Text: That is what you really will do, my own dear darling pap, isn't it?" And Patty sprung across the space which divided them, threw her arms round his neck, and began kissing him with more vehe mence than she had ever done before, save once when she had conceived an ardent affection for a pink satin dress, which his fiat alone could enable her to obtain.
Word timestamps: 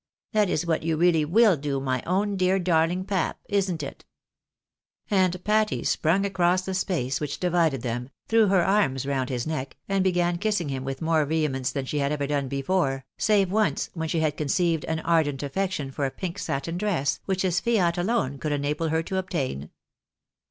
That 0.33 0.49
is 0.49 0.65
what 0.65 0.81
you 0.81 0.97
really 0.97 1.23
will 1.23 1.55
do, 1.55 1.79
my 1.79 2.01
own 2.07 2.35
dear 2.35 2.57
darling 2.57 3.05
pap, 3.05 3.37
isn't 3.47 3.83
it?" 3.83 4.03
And 5.11 5.43
Patty 5.43 5.83
sprung 5.83 6.25
across 6.25 6.63
the 6.63 6.73
space 6.73 7.21
which 7.21 7.39
divided 7.39 7.83
them, 7.83 8.09
threw 8.27 8.47
her 8.47 8.63
arms 8.65 9.05
round 9.05 9.29
his 9.29 9.45
neck, 9.45 9.77
and 9.87 10.03
began 10.03 10.39
kissing 10.39 10.69
him 10.69 10.83
with 10.83 11.03
more 11.03 11.23
vehe 11.27 11.51
mence 11.51 11.71
than 11.71 11.85
she 11.85 11.99
had 11.99 12.11
ever 12.11 12.25
done 12.25 12.47
before, 12.47 13.05
save 13.19 13.51
once 13.51 13.91
when 13.93 14.09
she 14.09 14.21
had 14.21 14.37
conceived 14.37 14.85
an 14.85 15.01
ardent 15.01 15.43
affection 15.43 15.91
for 15.91 16.07
a 16.07 16.09
pink 16.09 16.39
satin 16.39 16.79
dress, 16.79 17.19
which 17.25 17.43
his 17.43 17.59
fiat 17.59 17.95
alone 17.95 18.39
could 18.39 18.51
enable 18.51 18.89
her 18.89 19.03
to 19.03 19.17
obtain. 19.17 19.69